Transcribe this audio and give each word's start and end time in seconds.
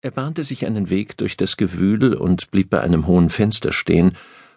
Er 0.00 0.12
bahnte 0.12 0.44
sich 0.44 0.64
einen 0.64 0.90
Weg 0.90 1.16
durch 1.16 1.36
das 1.36 1.56
Gewühl 1.56 2.14
und 2.14 2.52
blieb 2.52 2.70
bei 2.70 2.80
einem 2.80 3.08
hohen 3.08 3.30
Fenster 3.30 3.72
stehen, 3.72 4.16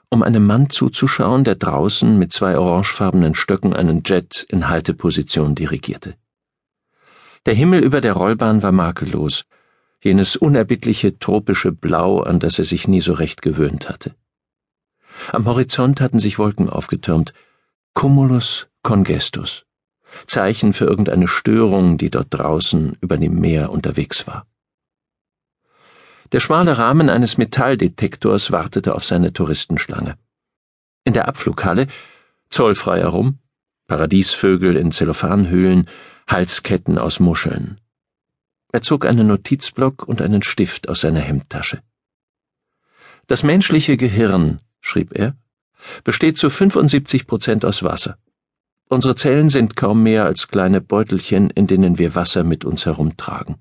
um 0.09 0.21
einem 0.21 0.45
Mann 0.45 0.69
zuzuschauen, 0.69 1.43
der 1.43 1.55
draußen 1.55 2.15
mit 2.15 2.31
zwei 2.31 2.59
orangefarbenen 2.59 3.33
Stöcken 3.33 3.73
einen 3.73 4.03
Jet 4.05 4.45
in 4.49 4.69
Halteposition 4.69 5.55
dirigierte. 5.55 6.15
Der 7.47 7.55
Himmel 7.55 7.83
über 7.83 8.01
der 8.01 8.13
Rollbahn 8.13 8.61
war 8.61 8.71
makellos, 8.71 9.45
jenes 10.03 10.35
unerbittliche 10.35 11.17
tropische 11.17 11.71
Blau, 11.71 12.19
an 12.19 12.39
das 12.39 12.59
er 12.59 12.65
sich 12.65 12.87
nie 12.87 13.01
so 13.01 13.13
recht 13.13 13.41
gewöhnt 13.41 13.89
hatte. 13.89 14.13
Am 15.31 15.45
Horizont 15.45 16.01
hatten 16.01 16.19
sich 16.19 16.37
Wolken 16.37 16.69
aufgetürmt, 16.69 17.33
Cumulus 17.95 18.67
congestus, 18.83 19.65
Zeichen 20.27 20.73
für 20.73 20.85
irgendeine 20.85 21.27
Störung, 21.27 21.97
die 21.97 22.11
dort 22.11 22.27
draußen 22.29 22.95
über 23.01 23.17
dem 23.17 23.39
Meer 23.39 23.71
unterwegs 23.71 24.27
war. 24.27 24.45
Der 26.31 26.39
schmale 26.39 26.77
Rahmen 26.77 27.09
eines 27.09 27.37
Metalldetektors 27.37 28.51
wartete 28.51 28.95
auf 28.95 29.03
seine 29.03 29.33
Touristenschlange. 29.33 30.17
In 31.03 31.13
der 31.13 31.27
Abflughalle 31.27 31.87
zollfrei 32.49 32.99
herum, 32.99 33.39
Paradiesvögel 33.87 34.77
in 34.77 34.91
Zellophanhüllen, 34.91 35.89
Halsketten 36.27 36.97
aus 36.97 37.19
Muscheln. 37.19 37.81
Er 38.71 38.81
zog 38.81 39.05
einen 39.05 39.27
Notizblock 39.27 40.07
und 40.07 40.21
einen 40.21 40.41
Stift 40.41 40.87
aus 40.87 41.01
seiner 41.01 41.19
Hemdtasche. 41.19 41.81
Das 43.27 43.43
menschliche 43.43 43.97
Gehirn, 43.97 44.61
schrieb 44.79 45.13
er, 45.13 45.35
besteht 46.05 46.37
zu 46.37 46.49
75 46.49 47.27
Prozent 47.27 47.65
aus 47.65 47.83
Wasser. 47.83 48.17
Unsere 48.87 49.15
Zellen 49.15 49.49
sind 49.49 49.75
kaum 49.75 50.03
mehr 50.03 50.25
als 50.25 50.47
kleine 50.47 50.79
Beutelchen, 50.79 51.49
in 51.49 51.67
denen 51.67 51.97
wir 51.97 52.15
Wasser 52.15 52.45
mit 52.45 52.63
uns 52.63 52.85
herumtragen. 52.85 53.57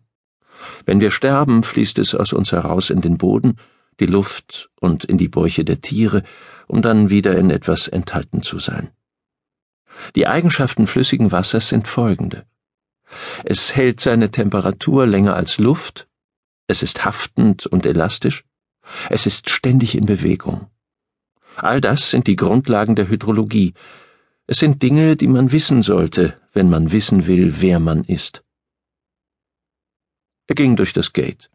Wenn 0.85 1.01
wir 1.01 1.11
sterben, 1.11 1.63
fließt 1.63 1.99
es 1.99 2.15
aus 2.15 2.33
uns 2.33 2.53
heraus 2.53 2.91
in 2.91 3.01
den 3.01 3.19
Boden, 3.19 3.57
die 3.99 4.07
Luft 4.07 4.71
und 4.81 5.05
in 5.05 5.19
die 5.19 5.29
Bäuche 5.29 5.65
der 5.65 5.81
Tiere, 5.81 6.23
um 6.67 6.83
dann 6.83 7.11
wieder 7.11 7.37
in 7.37 7.51
etwas 7.51 7.89
enthalten 7.89 8.43
zu 8.43 8.59
sein. 8.59 8.91
Die 10.15 10.27
Eigenschaften 10.27 10.87
flüssigen 10.87 11.33
Wassers 11.33 11.69
sind 11.69 11.89
folgende. 11.89 12.45
Es 13.45 13.75
hält 13.75 14.01
seine 14.01 14.31
Temperatur 14.31 15.07
länger 15.07 15.35
als 15.35 15.59
Luft, 15.59 16.09
es 16.67 16.83
ist 16.83 17.05
haftend 17.05 17.67
und 17.67 17.85
elastisch, 17.85 18.45
es 19.09 19.27
ist 19.27 19.51
ständig 19.51 19.97
in 19.97 20.07
Bewegung. 20.07 20.69
All 21.57 21.81
das 21.81 22.11
sind 22.11 22.27
die 22.27 22.37
Grundlagen 22.37 22.95
der 22.95 23.09
Hydrologie. 23.09 23.75
Es 24.47 24.59
sind 24.59 24.83
Dinge, 24.83 25.17
die 25.17 25.27
man 25.27 25.53
wissen 25.53 25.83
sollte, 25.83 26.41
wenn 26.53 26.71
man 26.71 26.93
wissen 26.93 27.27
will, 27.27 27.61
wer 27.61 27.81
man 27.81 28.05
ist. 28.05 28.45
Er 30.51 30.57
ging 30.57 30.75
durch 30.75 30.93
das 30.93 31.13
Gate. 31.13 31.49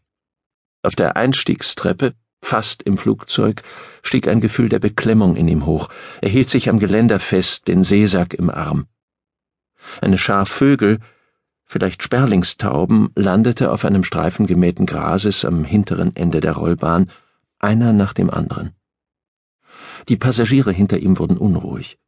Auf 0.81 0.95
der 0.95 1.17
Einstiegstreppe, 1.17 2.13
fast 2.41 2.81
im 2.83 2.97
Flugzeug, 2.97 3.61
stieg 4.02 4.25
ein 4.29 4.39
Gefühl 4.39 4.69
der 4.69 4.79
Beklemmung 4.79 5.35
in 5.35 5.49
ihm 5.49 5.65
hoch. 5.65 5.89
Er 6.21 6.29
hielt 6.29 6.49
sich 6.49 6.69
am 6.69 6.79
Geländer 6.79 7.19
fest, 7.19 7.67
den 7.67 7.83
Seesack 7.83 8.33
im 8.33 8.49
Arm. 8.49 8.87
Eine 9.99 10.17
Schar 10.17 10.45
Vögel, 10.45 10.99
vielleicht 11.65 12.03
Sperlingstauben, 12.03 13.09
landete 13.15 13.69
auf 13.69 13.83
einem 13.83 14.05
Streifen 14.05 14.47
gemähten 14.47 14.85
Grases 14.85 15.43
am 15.43 15.65
hinteren 15.65 16.15
Ende 16.15 16.39
der 16.39 16.53
Rollbahn, 16.53 17.11
einer 17.59 17.91
nach 17.91 18.13
dem 18.13 18.30
anderen. 18.30 18.75
Die 20.07 20.15
Passagiere 20.15 20.71
hinter 20.71 20.99
ihm 20.99 21.19
wurden 21.19 21.37
unruhig. 21.37 21.99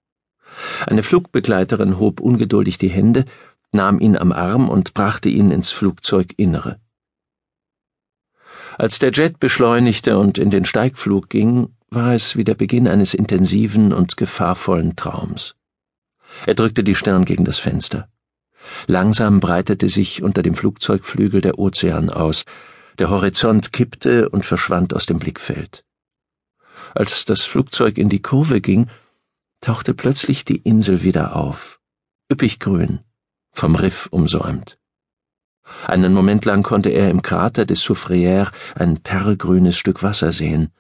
Eine 0.85 1.03
Flugbegleiterin 1.03 1.99
hob 1.99 2.22
ungeduldig 2.22 2.77
die 2.77 2.88
Hände, 2.88 3.25
nahm 3.71 3.99
ihn 3.99 4.17
am 4.17 4.31
Arm 4.31 4.69
und 4.69 4.93
brachte 4.93 5.29
ihn 5.29 5.51
ins 5.51 5.71
Flugzeuginnere. 5.71 6.79
Als 8.77 8.99
der 8.99 9.11
Jet 9.11 9.39
beschleunigte 9.39 10.17
und 10.17 10.37
in 10.37 10.49
den 10.49 10.65
Steigflug 10.65 11.29
ging, 11.29 11.75
war 11.89 12.13
es 12.13 12.35
wie 12.35 12.43
der 12.43 12.55
Beginn 12.55 12.88
eines 12.88 13.13
intensiven 13.13 13.93
und 13.93 14.17
gefahrvollen 14.17 14.95
Traums. 14.95 15.55
Er 16.45 16.53
drückte 16.53 16.83
die 16.83 16.95
Stirn 16.95 17.25
gegen 17.25 17.45
das 17.45 17.59
Fenster. 17.59 18.09
Langsam 18.85 19.39
breitete 19.39 19.89
sich 19.89 20.22
unter 20.22 20.41
dem 20.41 20.53
Flugzeugflügel 20.53 21.41
der 21.41 21.57
Ozean 21.57 22.09
aus, 22.09 22.45
der 23.00 23.09
Horizont 23.09 23.72
kippte 23.72 24.29
und 24.29 24.45
verschwand 24.45 24.94
aus 24.94 25.06
dem 25.06 25.19
Blickfeld. 25.19 25.83
Als 26.94 27.25
das 27.25 27.44
Flugzeug 27.44 27.97
in 27.97 28.09
die 28.09 28.22
Kurve 28.22 28.61
ging, 28.61 28.89
tauchte 29.61 29.94
plötzlich 29.94 30.45
die 30.45 30.57
Insel 30.57 31.03
wieder 31.03 31.35
auf, 31.35 31.79
üppig 32.31 32.59
grün, 32.59 33.00
vom 33.57 33.75
Riff 33.75 34.07
umsäumt. 34.12 34.78
Einen 35.85 36.13
Moment 36.13 36.45
lang 36.45 36.63
konnte 36.63 36.90
er 36.90 37.09
im 37.09 37.22
Krater 37.22 37.66
des 37.66 37.81
Soufrière 37.81 38.51
ein 38.75 39.00
perlgrünes 39.00 39.78
Stück 39.78 40.03
Wasser 40.03 40.31
sehen. 40.31 40.72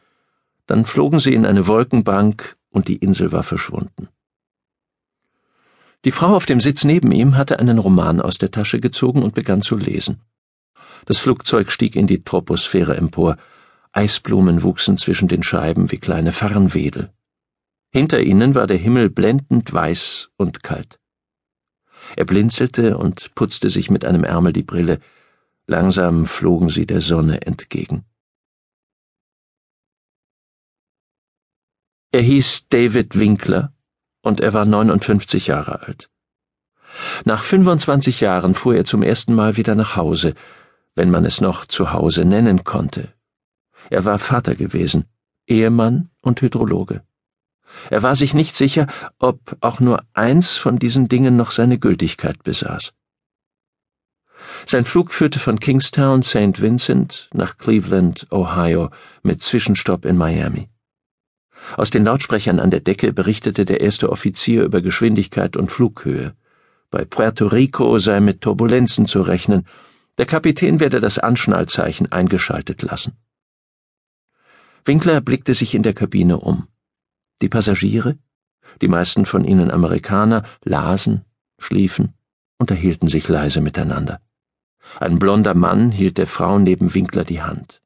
Dann 0.67 0.85
flogen 0.85 1.19
sie 1.19 1.33
in 1.33 1.45
eine 1.45 1.67
Wolkenbank 1.67 2.55
und 2.69 2.87
die 2.87 2.97
Insel 2.97 3.31
war 3.31 3.43
verschwunden. 3.43 4.09
Die 6.05 6.11
Frau 6.11 6.35
auf 6.35 6.45
dem 6.45 6.61
Sitz 6.61 6.83
neben 6.83 7.11
ihm 7.11 7.35
hatte 7.35 7.59
einen 7.59 7.79
Roman 7.79 8.21
aus 8.21 8.37
der 8.37 8.51
Tasche 8.51 8.79
gezogen 8.79 9.23
und 9.23 9.33
begann 9.33 9.61
zu 9.61 9.75
lesen. 9.75 10.21
Das 11.05 11.17
Flugzeug 11.17 11.71
stieg 11.71 11.95
in 11.95 12.07
die 12.07 12.23
Troposphäre 12.23 12.95
empor. 12.95 13.37
Eisblumen 13.91 14.61
wuchsen 14.61 14.97
zwischen 14.97 15.27
den 15.27 15.41
Scheiben 15.41 15.91
wie 15.91 15.97
kleine 15.97 16.31
Farnwedel. 16.31 17.11
Hinter 17.91 18.21
ihnen 18.21 18.53
war 18.53 18.67
der 18.67 18.77
Himmel 18.77 19.09
blendend 19.09 19.73
weiß 19.73 20.29
und 20.37 20.61
kalt. 20.61 20.99
Er 22.15 22.25
blinzelte 22.25 22.97
und 22.97 23.33
putzte 23.35 23.69
sich 23.69 23.89
mit 23.89 24.05
einem 24.05 24.23
Ärmel 24.23 24.53
die 24.53 24.63
Brille. 24.63 24.99
Langsam 25.67 26.25
flogen 26.25 26.69
sie 26.69 26.85
der 26.85 27.01
Sonne 27.01 27.41
entgegen. 27.41 28.05
Er 32.11 32.21
hieß 32.21 32.69
David 32.69 33.19
Winkler 33.19 33.73
und 34.21 34.39
er 34.39 34.53
war 34.53 34.65
59 34.65 35.47
Jahre 35.47 35.81
alt. 35.81 36.09
Nach 37.25 37.43
25 37.43 38.21
Jahren 38.21 38.55
fuhr 38.55 38.75
er 38.75 38.85
zum 38.85 39.03
ersten 39.03 39.35
Mal 39.35 39.57
wieder 39.57 39.75
nach 39.75 39.95
Hause, 39.95 40.33
wenn 40.95 41.11
man 41.11 41.25
es 41.25 41.41
noch 41.41 41.65
zu 41.65 41.91
Hause 41.91 42.25
nennen 42.25 42.63
konnte. 42.63 43.13
Er 43.89 44.05
war 44.05 44.19
Vater 44.19 44.55
gewesen, 44.55 45.05
Ehemann 45.45 46.09
und 46.21 46.41
Hydrologe. 46.41 47.03
Er 47.89 48.03
war 48.03 48.15
sich 48.15 48.33
nicht 48.33 48.55
sicher, 48.55 48.87
ob 49.19 49.57
auch 49.61 49.79
nur 49.79 50.03
eins 50.13 50.57
von 50.57 50.79
diesen 50.79 51.07
Dingen 51.07 51.35
noch 51.35 51.51
seine 51.51 51.79
Gültigkeit 51.79 52.43
besaß. 52.43 52.93
Sein 54.65 54.85
Flug 54.85 55.11
führte 55.11 55.39
von 55.39 55.59
Kingstown, 55.59 56.23
St. 56.23 56.61
Vincent 56.61 57.29
nach 57.33 57.57
Cleveland, 57.57 58.27
Ohio, 58.31 58.89
mit 59.23 59.41
Zwischenstopp 59.41 60.05
in 60.05 60.17
Miami. 60.17 60.69
Aus 61.75 61.89
den 61.89 62.05
Lautsprechern 62.05 62.59
an 62.59 62.71
der 62.71 62.81
Decke 62.81 63.13
berichtete 63.13 63.65
der 63.65 63.81
erste 63.81 64.09
Offizier 64.09 64.63
über 64.63 64.81
Geschwindigkeit 64.81 65.57
und 65.57 65.71
Flughöhe. 65.71 66.35
Bei 66.89 67.03
Puerto 67.03 67.47
Rico 67.47 67.97
sei 67.99 68.19
mit 68.19 68.41
Turbulenzen 68.41 69.05
zu 69.07 69.21
rechnen. 69.21 69.67
Der 70.17 70.25
Kapitän 70.25 70.79
werde 70.79 70.99
das 70.99 71.19
Anschnallzeichen 71.19 72.11
eingeschaltet 72.11 72.81
lassen. 72.81 73.17
Winkler 74.85 75.19
blickte 75.19 75.53
sich 75.53 75.75
in 75.75 75.83
der 75.83 75.93
Kabine 75.93 76.39
um. 76.39 76.67
Die 77.41 77.49
Passagiere, 77.49 78.17
die 78.81 78.87
meisten 78.87 79.25
von 79.25 79.45
ihnen 79.45 79.71
Amerikaner, 79.71 80.43
lasen, 80.63 81.23
schliefen, 81.59 82.13
unterhielten 82.57 83.07
sich 83.07 83.27
leise 83.27 83.61
miteinander. 83.61 84.21
Ein 84.99 85.19
blonder 85.19 85.53
Mann 85.53 85.91
hielt 85.91 86.17
der 86.17 86.27
Frau 86.27 86.59
neben 86.59 86.93
Winkler 86.93 87.23
die 87.23 87.41
Hand. 87.41 87.81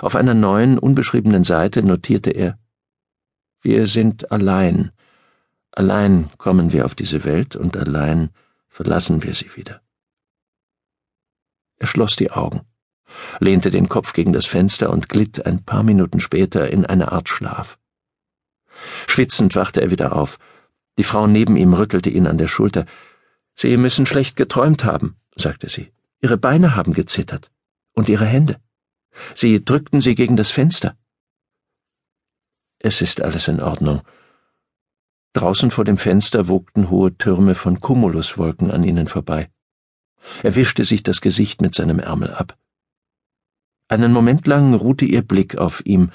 Auf 0.00 0.14
einer 0.14 0.34
neuen, 0.34 0.78
unbeschriebenen 0.78 1.44
Seite 1.44 1.82
notierte 1.82 2.30
er 2.30 2.58
Wir 3.60 3.86
sind 3.86 4.30
allein. 4.30 4.92
Allein 5.72 6.30
kommen 6.38 6.72
wir 6.72 6.84
auf 6.84 6.94
diese 6.94 7.24
Welt 7.24 7.56
und 7.56 7.76
allein 7.76 8.30
verlassen 8.68 9.22
wir 9.22 9.34
sie 9.34 9.54
wieder. 9.56 9.82
Er 11.78 11.86
schloss 11.86 12.16
die 12.16 12.30
Augen, 12.30 12.62
lehnte 13.40 13.70
den 13.70 13.88
Kopf 13.88 14.12
gegen 14.12 14.32
das 14.32 14.46
Fenster 14.46 14.90
und 14.90 15.08
glitt 15.08 15.44
ein 15.44 15.64
paar 15.64 15.82
Minuten 15.82 16.20
später 16.20 16.70
in 16.70 16.86
eine 16.86 17.12
Art 17.12 17.28
Schlaf. 17.28 17.78
Schwitzend 19.06 19.54
wachte 19.56 19.80
er 19.80 19.90
wieder 19.90 20.14
auf. 20.14 20.38
Die 20.98 21.04
Frau 21.04 21.26
neben 21.26 21.56
ihm 21.56 21.74
rüttelte 21.74 22.10
ihn 22.10 22.26
an 22.26 22.38
der 22.38 22.48
Schulter. 22.48 22.86
Sie 23.54 23.76
müssen 23.76 24.06
schlecht 24.06 24.36
geträumt 24.36 24.84
haben, 24.84 25.16
sagte 25.34 25.68
sie. 25.68 25.92
Ihre 26.20 26.38
Beine 26.38 26.74
haben 26.74 26.92
gezittert. 26.92 27.50
Und 27.92 28.08
ihre 28.08 28.26
Hände. 28.26 28.60
Sie 29.34 29.64
drückten 29.64 30.00
sie 30.00 30.14
gegen 30.14 30.36
das 30.36 30.50
Fenster. 30.50 30.96
Es 32.78 33.00
ist 33.00 33.22
alles 33.22 33.48
in 33.48 33.60
Ordnung. 33.60 34.02
Draußen 35.32 35.70
vor 35.70 35.84
dem 35.84 35.96
Fenster 35.96 36.48
wogten 36.48 36.90
hohe 36.90 37.16
Türme 37.16 37.54
von 37.54 37.80
Cumuluswolken 37.80 38.70
an 38.70 38.84
ihnen 38.84 39.06
vorbei. 39.06 39.50
Er 40.42 40.54
wischte 40.54 40.84
sich 40.84 41.02
das 41.02 41.20
Gesicht 41.20 41.60
mit 41.60 41.74
seinem 41.74 41.98
Ärmel 41.98 42.32
ab. 42.32 42.56
Einen 43.88 44.12
Moment 44.12 44.46
lang 44.46 44.74
ruhte 44.74 45.04
ihr 45.04 45.22
Blick 45.22 45.56
auf 45.56 45.84
ihm, 45.84 46.10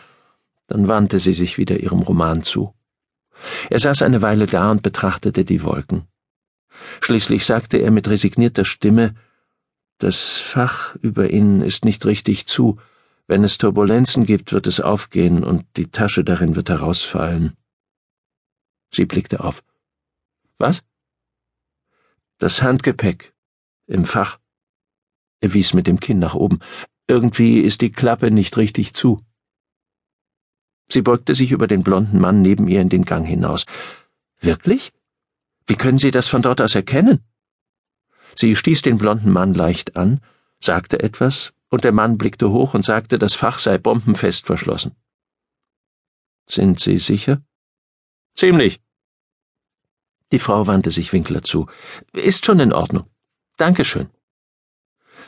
dann 0.72 0.88
wandte 0.88 1.20
sie 1.20 1.34
sich 1.34 1.58
wieder 1.58 1.82
ihrem 1.82 2.02
Roman 2.02 2.44
zu. 2.44 2.74
Er 3.70 3.80
saß 3.80 4.04
eine 4.04 4.22
Weile 4.22 4.46
da 4.46 4.72
und 4.72 4.84
betrachtete 4.84 5.44
die 5.44 5.64
Wolken. 5.64 6.08
Schließlich 7.02 7.46
sagte 7.46 7.78
er 7.78 7.92
mit 7.92 8.08
resignierter 8.08 8.64
Stimme 8.64 9.16
Das 9.98 10.38
Fach 10.38 10.96
über 10.96 11.30
ihnen 11.30 11.62
ist 11.62 11.84
nicht 11.84 12.06
richtig 12.06 12.48
zu. 12.48 12.80
Wenn 13.28 13.44
es 13.44 13.58
Turbulenzen 13.58 14.26
gibt, 14.26 14.54
wird 14.54 14.66
es 14.66 14.80
aufgehen 14.80 15.44
und 15.44 15.66
die 15.76 15.92
Tasche 15.92 16.24
darin 16.24 16.56
wird 16.56 16.70
herausfallen. 16.70 17.58
Sie 18.94 19.06
blickte 19.06 19.44
auf. 19.44 19.64
Was? 20.58 20.84
Das 22.38 22.62
Handgepäck. 22.62 23.34
Im 23.88 24.06
Fach. 24.06 24.40
Er 25.42 25.54
wies 25.54 25.74
mit 25.74 25.86
dem 25.86 26.00
Kinn 26.00 26.20
nach 26.20 26.34
oben. 26.34 26.60
Irgendwie 27.08 27.60
ist 27.60 27.82
die 27.82 27.92
Klappe 27.92 28.32
nicht 28.32 28.56
richtig 28.56 28.94
zu. 28.94 29.20
Sie 30.92 31.02
beugte 31.02 31.34
sich 31.34 31.52
über 31.52 31.68
den 31.68 31.84
blonden 31.84 32.20
Mann 32.20 32.42
neben 32.42 32.68
ihr 32.68 32.82
in 32.82 32.90
den 32.90 33.06
Gang 33.06 33.26
hinaus. 33.26 33.66
Wirklich? 34.42 34.92
Wie 35.66 35.76
können 35.76 35.98
Sie 35.98 36.12
das 36.12 36.28
von 36.28 36.42
dort 36.42 36.60
aus 36.60 36.76
erkennen? 36.76 37.24
Sie 38.36 38.56
stieß 38.56 38.82
den 38.82 38.98
blonden 38.98 39.32
Mann 39.32 39.54
leicht 39.54 39.96
an, 39.96 40.20
sagte 40.60 41.02
etwas, 41.02 41.54
und 41.70 41.86
der 41.86 41.94
Mann 41.94 42.18
blickte 42.18 42.52
hoch 42.52 42.74
und 42.74 42.84
sagte, 42.84 43.18
das 43.18 43.34
Fach 43.34 43.58
sei 43.58 43.78
bombenfest 43.78 44.46
verschlossen. 44.46 44.96
Sind 46.46 46.80
Sie 46.80 46.98
sicher? 46.98 47.42
Ziemlich. 48.36 48.82
Die 50.32 50.40
Frau 50.40 50.68
wandte 50.68 50.92
sich 50.92 51.14
Winkler 51.14 51.44
zu. 51.44 51.68
Ist 52.14 52.46
schon 52.46 52.60
in 52.60 52.74
Ordnung. 52.74 53.06
Dankeschön. 53.58 54.10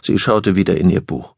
Sie 0.01 0.18
schaute 0.18 0.56
wieder 0.56 0.77
in 0.77 0.89
ihr 0.89 1.01
Buch. 1.01 1.32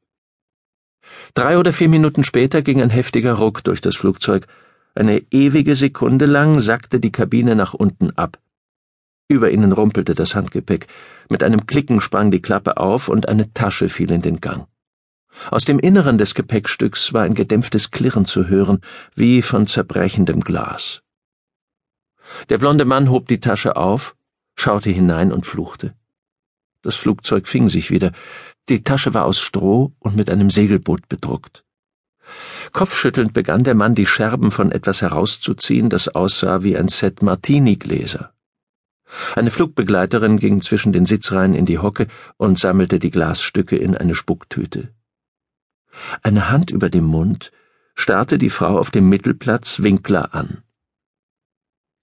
Drei 1.33 1.57
oder 1.57 1.73
vier 1.73 1.89
Minuten 1.89 2.23
später 2.23 2.61
ging 2.61 2.81
ein 2.81 2.89
heftiger 2.89 3.33
Ruck 3.33 3.63
durch 3.63 3.81
das 3.81 3.95
Flugzeug. 3.95 4.47
Eine 4.93 5.23
ewige 5.31 5.75
Sekunde 5.75 6.25
lang 6.25 6.59
sackte 6.59 6.99
die 6.99 7.11
Kabine 7.11 7.55
nach 7.55 7.73
unten 7.73 8.11
ab. 8.11 8.39
Über 9.27 9.49
ihnen 9.49 9.71
rumpelte 9.71 10.13
das 10.13 10.35
Handgepäck. 10.35 10.87
Mit 11.29 11.43
einem 11.43 11.65
Klicken 11.65 11.99
sprang 11.99 12.31
die 12.31 12.41
Klappe 12.41 12.77
auf 12.77 13.09
und 13.09 13.27
eine 13.27 13.51
Tasche 13.53 13.89
fiel 13.89 14.11
in 14.11 14.21
den 14.21 14.39
Gang. 14.39 14.67
Aus 15.51 15.65
dem 15.65 15.79
Inneren 15.79 16.17
des 16.17 16.35
Gepäckstücks 16.35 17.11
war 17.11 17.23
ein 17.23 17.33
gedämpftes 17.33 17.91
Klirren 17.91 18.25
zu 18.25 18.47
hören, 18.47 18.79
wie 19.15 19.41
von 19.41 19.67
zerbrechendem 19.67 20.41
Glas. 20.41 21.01
Der 22.49 22.57
blonde 22.57 22.85
Mann 22.85 23.09
hob 23.09 23.27
die 23.27 23.39
Tasche 23.39 23.75
auf, 23.75 24.15
schaute 24.55 24.89
hinein 24.89 25.31
und 25.31 25.45
fluchte. 25.45 25.93
Das 26.81 26.95
Flugzeug 26.95 27.47
fing 27.47 27.67
sich 27.67 27.89
wieder. 27.89 28.11
Die 28.67 28.83
Tasche 28.83 29.13
war 29.13 29.25
aus 29.25 29.39
Stroh 29.39 29.93
und 29.99 30.15
mit 30.15 30.29
einem 30.29 30.49
Segelboot 30.49 31.07
bedruckt. 31.07 31.63
Kopfschüttelnd 32.71 33.33
begann 33.33 33.63
der 33.63 33.75
Mann 33.75 33.93
die 33.93 34.07
Scherben 34.07 34.51
von 34.51 34.71
etwas 34.71 35.01
herauszuziehen, 35.01 35.89
das 35.89 36.07
aussah 36.09 36.63
wie 36.63 36.75
ein 36.75 36.87
Set 36.87 37.21
Martini-Gläser. 37.21 38.33
Eine 39.35 39.51
Flugbegleiterin 39.51 40.39
ging 40.39 40.61
zwischen 40.61 40.91
den 40.91 41.05
Sitzreihen 41.05 41.53
in 41.53 41.65
die 41.65 41.77
Hocke 41.77 42.07
und 42.37 42.57
sammelte 42.57 42.97
die 42.97 43.11
Glasstücke 43.11 43.77
in 43.77 43.95
eine 43.95 44.15
Spucktüte. 44.15 44.93
Eine 46.23 46.49
Hand 46.49 46.71
über 46.71 46.89
dem 46.89 47.05
Mund 47.05 47.51
starrte 47.93 48.37
die 48.37 48.49
Frau 48.49 48.79
auf 48.79 48.91
dem 48.91 49.07
Mittelplatz 49.07 49.83
Winkler 49.83 50.33
an. 50.33 50.63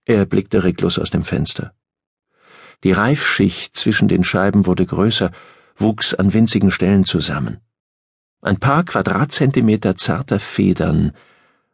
Er 0.05 0.26
blickte 0.26 0.64
reglos 0.64 0.99
aus 0.99 1.11
dem 1.11 1.25
Fenster. 1.25 1.75
Die 2.85 2.93
Reifschicht 2.93 3.76
zwischen 3.76 4.09
den 4.09 4.25
Scheiben 4.25 4.67
wurde 4.67 4.87
größer, 4.87 5.31
wuchs 5.77 6.15
an 6.15 6.33
winzigen 6.33 6.71
Stellen 6.71 7.05
zusammen. 7.05 7.61
Ein 8.41 8.59
paar 8.59 8.85
Quadratzentimeter 8.85 9.97
zarter 9.97 10.41
Federn, 10.41 11.13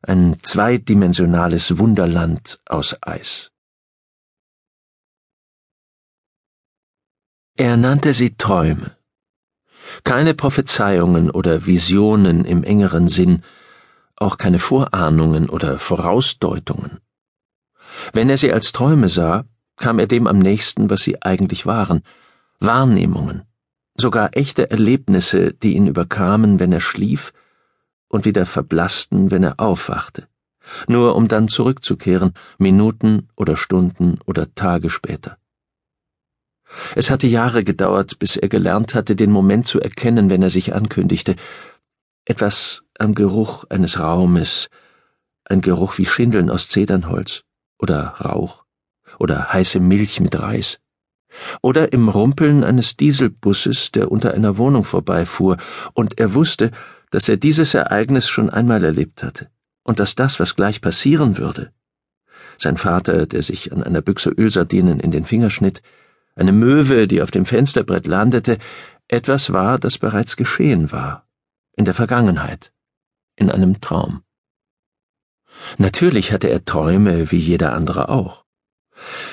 ein 0.02 0.36
zweidimensionales 0.42 1.78
Wunderland 1.78 2.60
aus 2.66 2.96
Eis. 3.00 3.50
Er 7.56 7.76
nannte 7.76 8.14
sie 8.14 8.36
Träume. 8.36 8.96
Keine 10.04 10.34
Prophezeiungen 10.34 11.30
oder 11.30 11.66
Visionen 11.66 12.44
im 12.44 12.62
engeren 12.62 13.08
Sinn, 13.08 13.42
auch 14.14 14.36
keine 14.36 14.58
Vorahnungen 14.58 15.48
oder 15.48 15.78
Vorausdeutungen. 15.78 17.00
Wenn 18.12 18.30
er 18.30 18.36
sie 18.36 18.52
als 18.52 18.72
Träume 18.72 19.08
sah, 19.08 19.44
kam 19.76 19.98
er 19.98 20.06
dem 20.06 20.26
am 20.26 20.38
nächsten, 20.38 20.90
was 20.90 21.02
sie 21.02 21.22
eigentlich 21.22 21.66
waren, 21.66 22.02
Wahrnehmungen, 22.60 23.42
sogar 24.00 24.36
echte 24.36 24.70
Erlebnisse, 24.70 25.52
die 25.52 25.74
ihn 25.74 25.86
überkamen, 25.86 26.60
wenn 26.60 26.72
er 26.72 26.80
schlief, 26.80 27.32
und 28.08 28.24
wieder 28.24 28.46
verblassten, 28.46 29.30
wenn 29.30 29.42
er 29.42 29.60
aufwachte, 29.60 30.28
nur 30.86 31.14
um 31.14 31.28
dann 31.28 31.48
zurückzukehren, 31.48 32.32
Minuten 32.58 33.28
oder 33.36 33.56
Stunden 33.56 34.18
oder 34.24 34.54
Tage 34.54 34.88
später. 34.88 35.36
Es 36.94 37.10
hatte 37.10 37.26
Jahre 37.26 37.64
gedauert, 37.64 38.18
bis 38.18 38.36
er 38.36 38.48
gelernt 38.48 38.94
hatte, 38.94 39.16
den 39.16 39.30
Moment 39.30 39.66
zu 39.66 39.80
erkennen, 39.80 40.30
wenn 40.30 40.42
er 40.42 40.50
sich 40.50 40.74
ankündigte. 40.74 41.36
Etwas 42.24 42.84
am 42.98 43.14
Geruch 43.14 43.64
eines 43.70 43.98
Raumes, 43.98 44.68
ein 45.44 45.60
Geruch 45.60 45.96
wie 45.98 46.04
Schindeln 46.04 46.50
aus 46.50 46.68
Zedernholz 46.68 47.44
oder 47.78 48.16
Rauch 48.22 48.64
oder 49.18 49.52
heiße 49.52 49.80
Milch 49.80 50.20
mit 50.20 50.38
Reis 50.38 50.78
oder 51.62 51.92
im 51.92 52.08
Rumpeln 52.08 52.64
eines 52.64 52.96
Dieselbusses, 52.96 53.92
der 53.92 54.10
unter 54.10 54.34
einer 54.34 54.56
Wohnung 54.56 54.84
vorbeifuhr, 54.84 55.56
und 55.94 56.18
er 56.18 56.34
wusste, 56.34 56.70
dass 57.10 57.28
er 57.28 57.36
dieses 57.36 57.74
Ereignis 57.74 58.28
schon 58.28 58.50
einmal 58.50 58.84
erlebt 58.84 59.22
hatte 59.22 59.50
und 59.82 59.98
dass 59.98 60.14
das, 60.14 60.40
was 60.40 60.56
gleich 60.56 60.80
passieren 60.80 61.38
würde, 61.38 61.72
sein 62.58 62.76
Vater, 62.76 63.26
der 63.26 63.42
sich 63.42 63.72
an 63.72 63.82
einer 63.82 64.02
Büchse 64.02 64.30
Ölsardinen 64.30 65.00
in 65.00 65.10
den 65.10 65.24
Finger 65.24 65.50
schnitt, 65.50 65.80
eine 66.34 66.52
Möwe, 66.52 67.06
die 67.06 67.22
auf 67.22 67.30
dem 67.30 67.44
Fensterbrett 67.44 68.06
landete, 68.06 68.58
etwas 69.06 69.52
war, 69.52 69.78
das 69.78 69.98
bereits 69.98 70.36
geschehen 70.36 70.92
war, 70.92 71.26
in 71.72 71.84
der 71.84 71.94
Vergangenheit, 71.94 72.72
in 73.36 73.50
einem 73.50 73.80
Traum. 73.80 74.22
Natürlich 75.78 76.32
hatte 76.32 76.48
er 76.50 76.64
Träume 76.64 77.30
wie 77.30 77.38
jeder 77.38 77.72
andere 77.72 78.08
auch. 78.08 78.44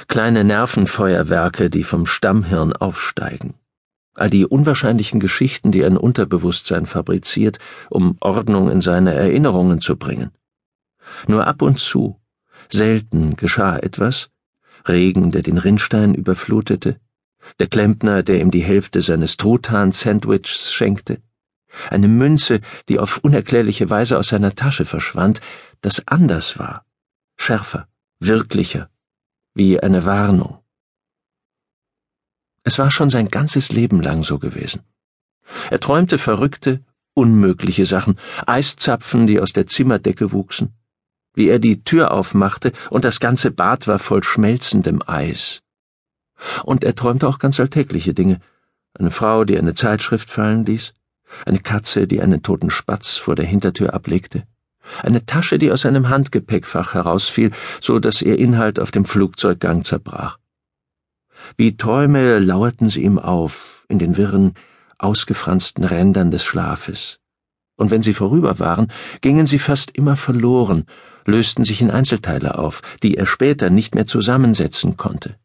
Kleine 0.07 0.43
Nervenfeuerwerke, 0.43 1.69
die 1.69 1.83
vom 1.83 2.05
Stammhirn 2.05 2.73
aufsteigen. 2.73 3.55
All 4.13 4.29
die 4.29 4.45
unwahrscheinlichen 4.45 5.19
Geschichten, 5.19 5.71
die 5.71 5.83
ein 5.83 5.97
Unterbewusstsein 5.97 6.85
fabriziert, 6.85 7.59
um 7.89 8.17
Ordnung 8.21 8.71
in 8.71 8.79
seine 8.79 9.13
Erinnerungen 9.13 9.81
zu 9.81 9.97
bringen. 9.97 10.31
Nur 11.27 11.47
ab 11.47 11.61
und 11.61 11.79
zu, 11.79 12.19
selten 12.69 13.35
geschah 13.35 13.77
etwas, 13.77 14.29
Regen, 14.87 15.31
der 15.31 15.41
den 15.41 15.57
Rinnstein 15.57 16.15
überflutete, 16.15 16.99
der 17.59 17.67
Klempner, 17.67 18.23
der 18.23 18.39
ihm 18.41 18.51
die 18.51 18.63
Hälfte 18.63 19.01
seines 19.01 19.37
Truthahn-Sandwichs 19.37 20.71
schenkte, 20.71 21.21
eine 21.89 22.07
Münze, 22.07 22.61
die 22.89 22.99
auf 22.99 23.17
unerklärliche 23.17 23.89
Weise 23.89 24.17
aus 24.17 24.29
seiner 24.29 24.55
Tasche 24.55 24.85
verschwand, 24.85 25.41
das 25.81 26.07
anders 26.07 26.57
war, 26.57 26.85
schärfer, 27.37 27.87
wirklicher, 28.19 28.89
wie 29.55 29.79
eine 29.79 30.05
Warnung. 30.05 30.59
Es 32.63 32.77
war 32.77 32.91
schon 32.91 33.09
sein 33.09 33.29
ganzes 33.29 33.71
Leben 33.71 34.01
lang 34.01 34.21
so 34.21 34.37
gewesen. 34.37 34.83
Er 35.71 35.79
träumte 35.79 36.17
verrückte, 36.17 36.83
unmögliche 37.13 37.85
Sachen, 37.85 38.19
Eiszapfen, 38.45 39.27
die 39.27 39.39
aus 39.39 39.53
der 39.53 39.67
Zimmerdecke 39.67 40.33
wuchsen, 40.33 40.73
wie 41.33 41.47
er 41.47 41.59
die 41.59 41.83
Tür 41.83 42.11
aufmachte 42.11 42.73
und 42.89 43.05
das 43.05 43.21
ganze 43.21 43.49
Bad 43.49 43.87
war 43.87 43.99
voll 43.99 44.23
schmelzendem 44.23 45.01
Eis. 45.07 45.61
Und 46.63 46.83
er 46.83 46.95
träumte 46.95 47.27
auch 47.27 47.39
ganz 47.39 47.57
alltägliche 47.59 48.13
Dinge. 48.13 48.41
Eine 48.93 49.11
Frau, 49.11 49.45
die 49.45 49.57
eine 49.57 49.73
Zeitschrift 49.73 50.29
fallen 50.29 50.65
ließ, 50.65 50.93
eine 51.45 51.59
Katze, 51.59 52.07
die 52.07 52.21
einen 52.21 52.43
toten 52.43 52.69
Spatz 52.69 53.15
vor 53.15 53.35
der 53.35 53.45
Hintertür 53.45 53.93
ablegte, 53.93 54.45
eine 55.01 55.25
Tasche, 55.25 55.59
die 55.59 55.71
aus 55.71 55.85
einem 55.85 56.09
Handgepäckfach 56.09 56.93
herausfiel, 56.93 57.51
so 57.81 57.99
dass 57.99 58.21
ihr 58.21 58.37
Inhalt 58.37 58.79
auf 58.79 58.91
dem 58.91 59.05
Flugzeuggang 59.05 59.83
zerbrach. 59.83 60.37
Wie 61.57 61.77
Träume 61.77 62.39
lauerten 62.39 62.89
sie 62.89 63.03
ihm 63.03 63.19
auf, 63.19 63.85
in 63.89 63.99
den 63.99 64.17
wirren, 64.17 64.53
ausgefransten 64.97 65.83
Rändern 65.83 66.31
des 66.31 66.43
Schlafes. 66.43 67.19
Und 67.75 67.91
wenn 67.91 68.01
sie 68.01 68.13
vorüber 68.13 68.59
waren, 68.59 68.91
gingen 69.21 69.45
sie 69.45 69.59
fast 69.59 69.91
immer 69.91 70.15
verloren, 70.15 70.85
lösten 71.25 71.63
sich 71.63 71.81
in 71.81 71.91
Einzelteile 71.91 72.57
auf, 72.57 72.81
die 73.03 73.17
er 73.17 73.25
später 73.25 73.69
nicht 73.69 73.95
mehr 73.95 74.07
zusammensetzen 74.07 74.95
konnte. 74.95 75.35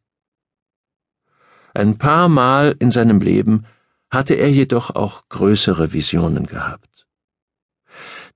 Ein 1.75 1.99
paar 1.99 2.29
Mal 2.29 2.77
in 2.79 2.91
seinem 2.91 3.21
Leben 3.21 3.65
hatte 4.11 4.35
er 4.35 4.51
jedoch 4.51 4.91
auch 4.95 5.29
größere 5.29 5.93
Visionen 5.93 6.47
gehabt. 6.47 6.90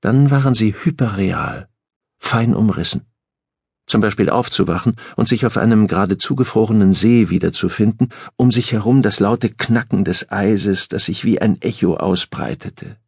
Dann 0.05 0.31
waren 0.31 0.53
sie 0.53 0.75
hyperreal, 0.75 1.67
fein 2.19 2.55
umrissen. 2.55 3.07
Zum 3.87 4.03
Beispiel 4.03 4.29
aufzuwachen 4.29 4.97
und 5.17 5.27
sich 5.27 5.47
auf 5.47 5.57
einem 5.57 5.87
gerade 5.87 6.19
zugefrorenen 6.19 6.93
See 6.93 7.31
wiederzufinden, 7.31 8.11
um 8.37 8.51
sich 8.51 8.73
herum 8.73 9.01
das 9.01 9.19
laute 9.19 9.49
Knacken 9.49 10.05
des 10.05 10.31
Eises, 10.31 10.89
das 10.89 11.07
sich 11.07 11.25
wie 11.25 11.41
ein 11.41 11.59
Echo 11.63 11.97
ausbreitete. 11.97 12.99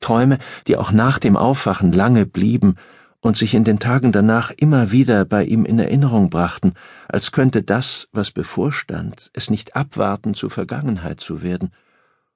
Träume, 0.00 0.38
die 0.66 0.76
auch 0.76 0.90
nach 0.90 1.20
dem 1.20 1.36
Aufwachen 1.36 1.92
lange 1.92 2.26
blieben 2.26 2.74
und 3.20 3.36
sich 3.36 3.54
in 3.54 3.62
den 3.62 3.78
Tagen 3.78 4.10
danach 4.10 4.50
immer 4.50 4.90
wieder 4.90 5.24
bei 5.24 5.44
ihm 5.44 5.64
in 5.64 5.78
Erinnerung 5.78 6.28
brachten, 6.28 6.74
als 7.06 7.30
könnte 7.30 7.62
das, 7.62 8.08
was 8.10 8.32
bevorstand, 8.32 9.30
es 9.32 9.48
nicht 9.48 9.76
abwarten, 9.76 10.34
zur 10.34 10.50
Vergangenheit 10.50 11.20
zu 11.20 11.42
werden, 11.42 11.70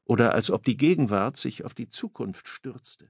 oder 0.04 0.32
als 0.32 0.52
ob 0.52 0.64
die 0.64 0.76
Gegenwart 0.76 1.36
sich 1.36 1.64
auf 1.64 1.74
die 1.74 1.88
Zukunft 1.88 2.46
stürzte. 2.46 3.08